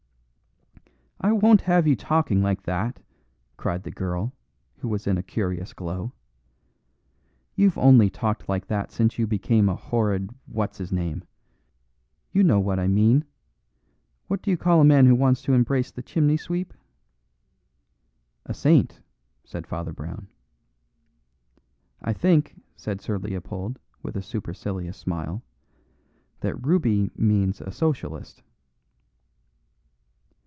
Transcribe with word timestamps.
"I 1.23 1.31
won't 1.33 1.61
have 1.61 1.85
you 1.85 1.95
talking 1.95 2.41
like 2.41 2.63
that," 2.63 2.99
cried 3.55 3.83
the 3.83 3.91
girl, 3.91 4.33
who 4.79 4.87
was 4.87 5.05
in 5.05 5.19
a 5.19 5.23
curious 5.23 5.71
glow. 5.71 6.13
"You've 7.53 7.77
only 7.77 8.09
talked 8.09 8.49
like 8.49 8.65
that 8.65 8.91
since 8.91 9.19
you 9.19 9.27
became 9.27 9.69
a 9.69 9.75
horrid 9.75 10.31
what's 10.47 10.79
his 10.79 10.91
name. 10.91 11.23
You 12.31 12.43
know 12.43 12.59
what 12.59 12.79
I 12.79 12.87
mean. 12.87 13.23
What 14.29 14.41
do 14.41 14.49
you 14.49 14.57
call 14.57 14.81
a 14.81 14.85
man 14.85 15.05
who 15.05 15.13
wants 15.13 15.43
to 15.43 15.53
embrace 15.53 15.91
the 15.91 16.01
chimney 16.01 16.37
sweep?" 16.37 16.73
"A 18.47 18.53
saint," 18.55 18.99
said 19.43 19.67
Father 19.67 19.93
Brown. 19.93 20.27
"I 22.01 22.13
think," 22.13 22.59
said 22.75 22.99
Sir 22.99 23.19
Leopold, 23.19 23.77
with 24.01 24.15
a 24.15 24.23
supercilious 24.23 24.97
smile, 24.97 25.43
"that 26.39 26.55
Ruby 26.65 27.11
means 27.15 27.61
a 27.61 27.69
Socialist." 27.71 28.41